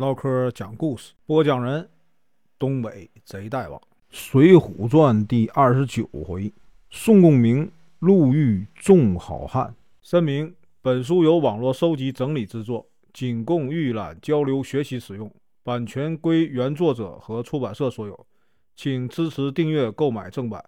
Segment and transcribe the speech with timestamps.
[0.00, 1.86] 唠嗑讲故事，播讲人：
[2.58, 6.50] 东北贼大王，《水浒传》第二十九回，
[6.88, 9.74] 宋公明路遇众好汉。
[10.00, 15.30] 声明：本书由网络收集整理制作，仅供预览、交流、学习使用，
[15.62, 18.26] 版权归原作者和出版社所有，
[18.74, 20.64] 请支持订阅、购买正版。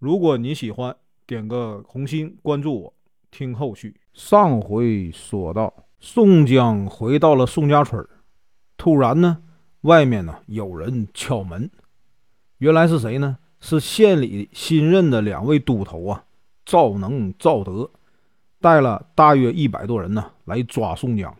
[0.00, 0.92] 如果你喜欢，
[1.24, 2.94] 点个红心，关注我，
[3.30, 3.94] 听后续。
[4.12, 8.08] 上回说到，宋江回到了宋家村儿
[8.82, 9.38] 突然呢，
[9.82, 11.70] 外面呢有人敲门，
[12.58, 13.38] 原来是谁呢？
[13.60, 16.24] 是县里新任的两位都头啊，
[16.64, 17.88] 赵能、赵德，
[18.60, 21.32] 带了大约一百多人呢来抓宋江。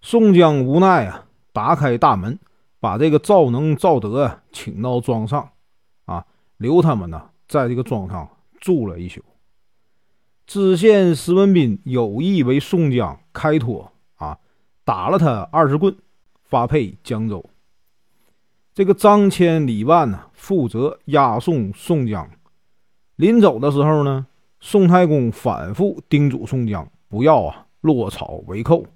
[0.00, 2.38] 宋江无奈啊，打开大门，
[2.80, 5.50] 把这个赵能、赵德请到庄上，
[6.06, 6.24] 啊，
[6.56, 8.26] 留他们呢在这个庄上
[8.58, 9.20] 住了一宿。
[10.46, 14.38] 知县石文斌有意为宋江开脱啊，
[14.86, 15.94] 打了他二十棍。
[16.54, 17.44] 发配江州。
[18.72, 22.30] 这个张骞、李万呢，负责押送宋江。
[23.16, 24.24] 临走的时候呢，
[24.60, 28.86] 宋太公反复叮嘱宋江不要啊落草为寇。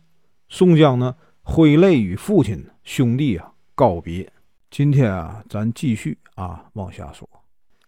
[0.48, 4.32] 宋江呢，挥泪与父亲兄弟啊告别。
[4.70, 7.28] 今天啊，咱继续啊往下说。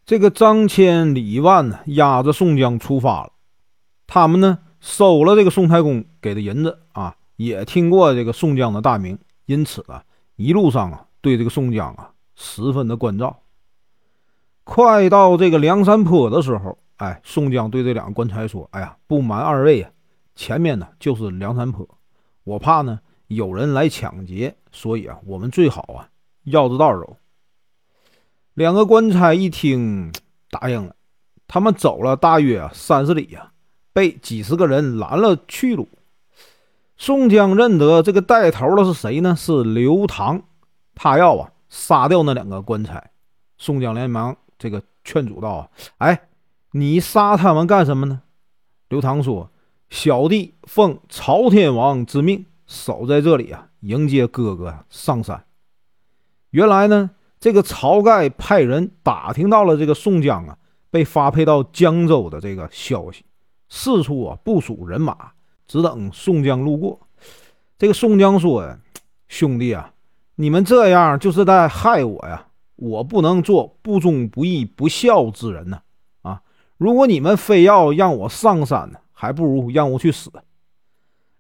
[0.05, 3.31] 这个张骞、李万呢，押着宋江出发了。
[4.09, 9.17] 他们呢，收了这个宋太公给的银子啊，也听过这个宋江的大名。
[9.47, 10.05] 因此啊，
[10.37, 13.43] 一路上啊，对这个宋江啊，十分的关照。
[14.65, 19.91] 快到这个梁山坡的时候，哎，宋江对这两个官差说：“哎呀，不瞒二位啊，
[20.37, 21.89] 前面呢就是梁山坡，
[22.45, 26.09] 我怕呢有人来抢劫，所以啊，我们最好啊
[26.45, 27.17] 绕着道走。”
[28.55, 30.13] 两个官差一听，
[30.51, 30.95] 答应了。
[31.49, 33.51] 他们走了大约三十里呀，
[33.93, 35.89] 被几十个人拦了去路。
[37.01, 39.35] 宋江认得这个带头的是谁呢？
[39.35, 40.43] 是刘唐，
[40.95, 43.13] 他要啊杀掉那两个棺材。
[43.57, 46.29] 宋江连忙这个劝阻道：“，哎，
[46.73, 48.21] 你杀他们干什么呢？”
[48.91, 49.51] 刘唐说
[49.89, 55.43] ：“小弟奉朝天王之命守在这里啊，迎接哥哥上山。”
[56.53, 60.59] 原来呢，这个晁盖派人打听到了这个宋江啊
[60.91, 63.25] 被发配到江州的这个消息，
[63.71, 65.33] 四处啊部署人马。
[65.71, 66.99] 只等宋江路过，
[67.79, 68.77] 这个宋江说
[69.29, 69.93] ：“兄弟啊，
[70.35, 72.49] 你们这样就是在害我呀！
[72.75, 75.81] 我不能做不忠不义不孝之人呢！
[76.23, 76.43] 啊，
[76.77, 80.29] 如果你们非要让我上山呢，还不如让我去死。”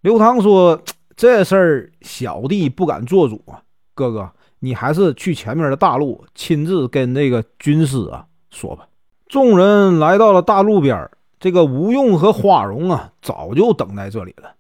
[0.01, 0.81] 刘唐说
[1.17, 3.65] ：“这事儿小弟不敢做主啊，
[3.95, 4.31] 哥哥，
[4.61, 8.87] 你还是去前面的大路，亲自跟那个军师啊说吧。”
[9.27, 14.56] 众人来到了大路边儿这个吴用和花荣啊，早就等在这里了。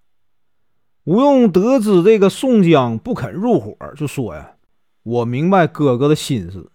[1.04, 4.54] 吴用得知这个宋江不肯入伙，就说呀
[5.04, 6.72] ：“我明白哥哥的心思，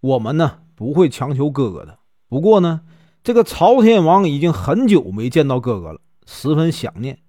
[0.00, 1.98] 我们呢不会强求哥哥的。
[2.28, 2.80] 不过呢，
[3.22, 7.20] 这个朝天王已经很久没见到哥哥了，十分想念，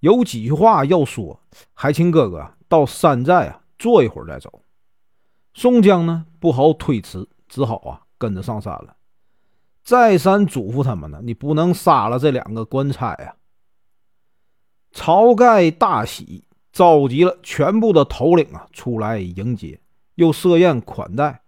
[0.00, 1.40] 有几句话要说，
[1.72, 4.62] 还请哥哥到山寨啊坐一会儿再走。”
[5.54, 8.96] 宋江呢不好推辞，只好啊跟着上山了。
[9.82, 13.34] 再三嘱咐他们呢，你不能杀了这两个官差呀！
[14.92, 19.80] 晁盖大喜，召集了全部的头领啊出来迎接，
[20.14, 21.42] 又设宴款待，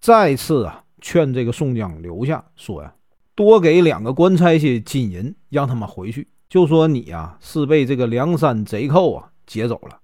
[0.00, 2.94] 再次啊劝这个宋江留下，说呀，
[3.34, 6.28] 多给两个官差些金银，让他们回去。
[6.48, 10.00] 就说你呀是被这个梁山贼寇啊劫走了，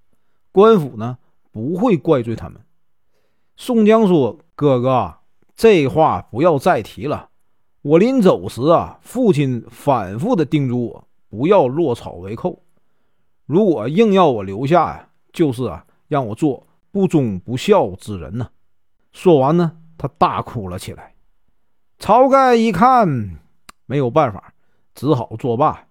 [0.53, 1.19] 官府呢
[1.51, 2.61] 不会怪罪他们。
[3.57, 5.15] 宋江说：“哥哥，
[5.57, 7.31] 这话不要再提了。”
[7.85, 12.63] 我临走时啊，父亲反复的叮嘱我不要落草为寇。
[13.45, 18.49] 如果硬要我留下呀，就是啊，让我做不忠不孝之人呢。
[19.13, 21.15] 说完呢，他大哭了起来。
[21.99, 23.39] 晁盖一看
[23.85, 24.55] 没有办法，
[24.95, 25.87] 只好作罢。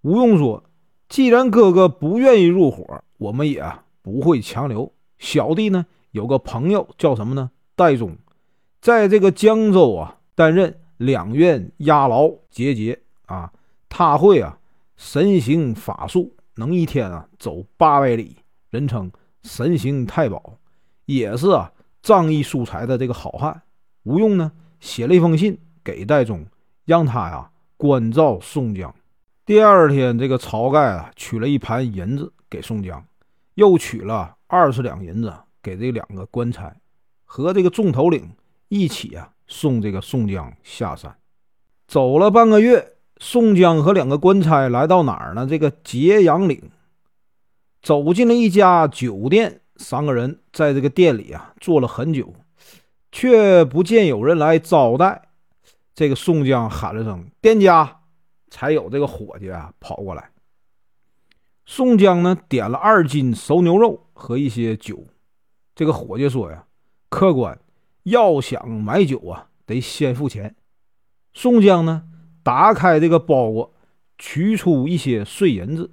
[0.00, 0.64] 吴用说
[1.10, 3.62] ：“既然哥哥不愿意入伙，我们也
[4.00, 4.90] 不会强留。
[5.18, 7.50] 小弟呢，有个朋友叫什么呢？
[7.76, 8.16] 戴宗，
[8.80, 13.52] 在这个江州啊担任。”两院押牢结节啊，
[13.88, 14.58] 他会啊
[14.96, 18.36] 神行法术，能一天啊走八百里，
[18.70, 19.10] 人称
[19.42, 20.58] 神行太保，
[21.06, 23.62] 也是啊仗义疏财的这个好汉。
[24.04, 26.46] 吴用呢写了一封信给戴宗，
[26.84, 28.94] 让他呀关照宋江。
[29.44, 33.04] 第二天，这个晁盖啊取了一盘银子给宋江，
[33.54, 36.74] 又取了二十两银子给这两个官差，
[37.24, 38.30] 和这个众头领
[38.68, 39.33] 一起啊。
[39.54, 41.16] 送这个宋江下山，
[41.86, 45.46] 走了半个月，宋江和两个官差来到哪儿呢？
[45.48, 46.60] 这个揭阳岭。
[47.80, 52.34] 走进了一家酒店，三个人在这个店里啊坐了很久，
[53.12, 55.28] 却不见有人来招待。
[55.94, 58.00] 这个宋江喊了声“店家”，
[58.50, 60.30] 才有这个伙计啊跑过来。
[61.64, 65.06] 宋江呢点了二斤熟牛肉和一些酒。
[65.76, 66.64] 这个伙计说呀
[67.08, 67.56] ：“客官
[68.04, 70.56] 要想买酒啊，得先付钱。”
[71.34, 72.04] 宋江呢
[72.42, 73.74] 打开这个包裹，
[74.16, 75.92] 取出一些碎银子。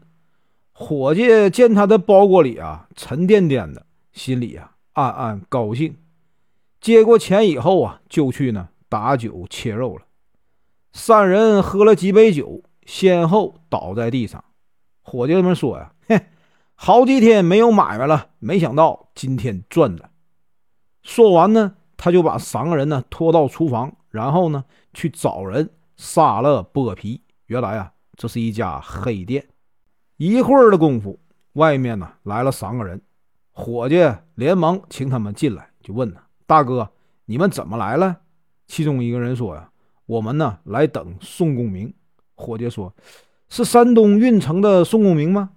[0.71, 5.97] 伙计见他的包裹里啊沉甸甸的，心里啊暗暗高兴。
[6.79, 10.05] 接过钱以后啊，就去呢打酒切肉了。
[10.91, 14.43] 三人喝了几杯酒，先后倒在地上。
[15.03, 16.21] 伙计们说呀：“嘿，
[16.75, 20.09] 好几天没有买卖了，没想到今天赚了。”
[21.03, 27.21] 说完呢，他就把三个人呢拖到厨房，然后呢去找人杀了剥皮。
[27.45, 29.47] 原来啊，这是一家黑店。
[30.17, 31.19] 一会儿的功夫，
[31.53, 32.99] 外面呢来了三个人，
[33.51, 34.03] 伙计
[34.33, 36.89] 连忙请他们进来，就问呢：“大哥，
[37.25, 38.17] 你们怎么来了？”
[38.65, 39.69] 其中一个人说：“呀，
[40.07, 41.93] 我们呢来等宋公明。”
[42.33, 42.91] 伙计说。
[43.47, 45.51] 是山东运城的宋公明吗？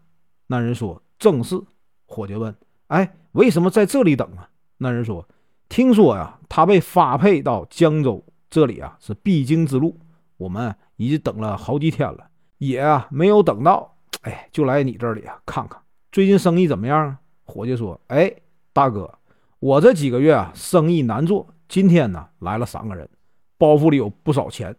[0.49, 1.59] 那人说：“正是。”
[2.07, 2.55] 伙计问
[2.89, 5.27] ：“哎，为什么在这里等啊？”那人说
[5.75, 9.99] ：“听说呀，他被发配到江州，这里啊是必经之路。
[10.37, 12.29] 我们已经等了好几天了，
[12.59, 13.97] 也啊没有等到。
[14.21, 15.83] 哎，就来你这里啊看看，
[16.13, 18.33] 最近生意怎么样？”伙计说：“哎，
[18.73, 19.13] 大哥，
[19.59, 23.11] 我这几个月啊生意难做，今天呢来了三个人，
[23.59, 24.77] 包袱里有不少钱。”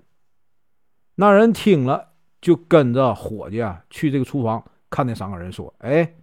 [1.15, 2.11] 那人听了。
[2.39, 6.15] 就跟着伙计啊去这个厨房看那三个人，说：“哎，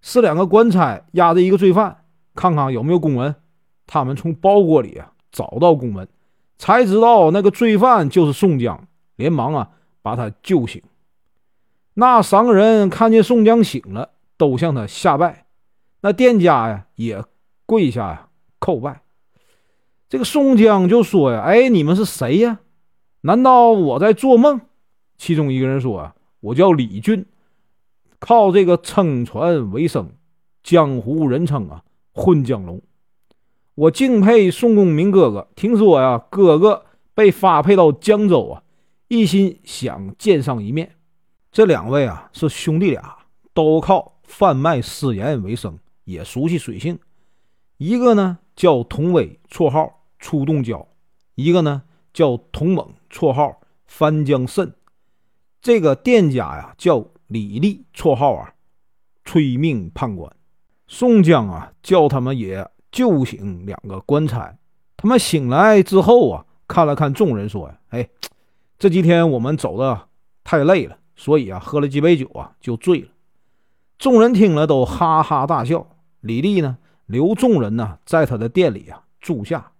[0.00, 3.34] 是两个官差押着一个罪犯，看看有没有公文。”
[3.86, 6.08] 他们从包裹里啊找到公文，
[6.58, 8.86] 才知道那个罪犯就是宋江，
[9.16, 9.70] 连忙啊
[10.02, 10.82] 把他救醒。
[11.94, 15.46] 那三个人看见宋江醒了，都向他下拜。
[16.00, 17.24] 那店家呀也
[17.66, 18.28] 跪下呀
[18.58, 19.02] 叩拜。
[20.08, 22.60] 这个宋江就说呀：“哎，你们是谁呀？
[23.22, 24.60] 难道我在做梦？”
[25.16, 27.24] 其中一个人说：“啊，我叫李俊，
[28.18, 30.10] 靠这个撑船为生，
[30.62, 31.82] 江湖人称啊
[32.12, 32.82] 混江龙。
[33.76, 38.62] 我敬佩宋公明哥哥，听说呀，哥哥被发配到江州啊，
[39.08, 40.92] 一心想见上一面。
[41.50, 43.18] 这两位啊是兄弟俩，
[43.52, 47.00] 都靠贩卖私盐为生，也熟悉水性。
[47.76, 50.86] 一个呢叫童威，绰号出洞蛟；
[51.34, 51.82] 一个呢
[52.12, 54.72] 叫童猛，绰号翻江蜃。”
[55.60, 58.54] 这个店家呀叫李立，绰号啊
[59.24, 60.30] 催命判官。
[60.86, 64.56] 宋江啊叫他们也救醒两个官差。
[64.96, 68.08] 他们醒来之后啊，看了看众人，说呀：“哎，
[68.78, 70.08] 这几天我们走的
[70.44, 73.08] 太累了，所以啊喝了几杯酒啊就醉了。”
[73.98, 75.88] 众人听了都哈哈大笑。
[76.20, 79.72] 李立呢留众人呢在他的店里啊住下。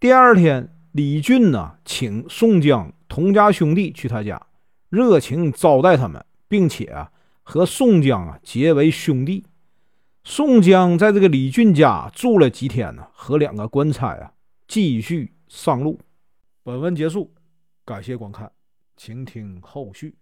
[0.00, 4.42] 第二天，李俊呢请宋江同家兄弟去他家。
[4.88, 7.12] 热情招待他们，并且啊
[7.44, 9.44] 和宋江啊结为兄弟。
[10.30, 14.30] 宋江在这个李俊家住了几天呢，和两个官差啊
[14.68, 15.98] 继续上路。
[16.62, 17.32] 本文结束，
[17.86, 18.52] 感谢观看，
[18.94, 20.14] 请听后续。